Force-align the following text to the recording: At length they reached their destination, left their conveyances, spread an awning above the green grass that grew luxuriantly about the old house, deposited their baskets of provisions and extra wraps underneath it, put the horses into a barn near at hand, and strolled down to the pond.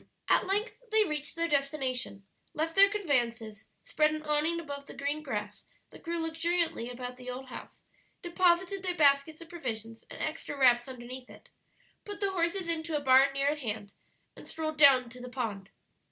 At 0.27 0.47
length 0.47 0.79
they 0.89 1.03
reached 1.03 1.35
their 1.35 1.47
destination, 1.47 2.25
left 2.55 2.73
their 2.75 2.89
conveyances, 2.89 3.65
spread 3.83 4.09
an 4.09 4.23
awning 4.23 4.59
above 4.59 4.87
the 4.87 4.95
green 4.95 5.21
grass 5.21 5.63
that 5.91 6.01
grew 6.01 6.17
luxuriantly 6.17 6.89
about 6.89 7.17
the 7.17 7.29
old 7.29 7.49
house, 7.49 7.83
deposited 8.23 8.81
their 8.81 8.95
baskets 8.95 9.41
of 9.41 9.49
provisions 9.49 10.03
and 10.09 10.19
extra 10.19 10.57
wraps 10.57 10.87
underneath 10.87 11.29
it, 11.29 11.49
put 12.03 12.19
the 12.19 12.31
horses 12.31 12.67
into 12.67 12.97
a 12.97 12.99
barn 12.99 13.31
near 13.33 13.49
at 13.49 13.59
hand, 13.59 13.91
and 14.35 14.47
strolled 14.47 14.79
down 14.79 15.07
to 15.11 15.21
the 15.21 15.29
pond. 15.29 15.69